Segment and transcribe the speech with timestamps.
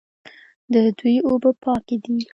[0.73, 2.17] د دوی اوبه پاکې دي.